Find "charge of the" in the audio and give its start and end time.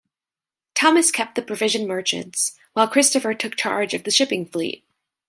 3.55-4.09